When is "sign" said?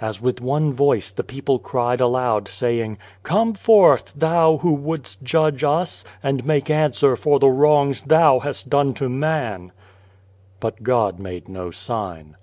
11.70-12.36